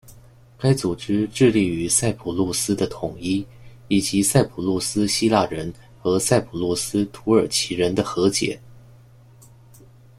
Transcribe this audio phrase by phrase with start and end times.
[0.57, 3.45] 该组织致力于塞浦路斯的统一
[3.87, 8.59] 以及塞浦路斯希腊人和塞浦路斯土耳其人的和解。